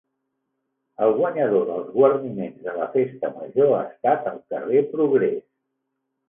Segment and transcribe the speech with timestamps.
[1.07, 5.39] El guanyador dels guarniments de la Festa Major ha estat el carrer Progrés.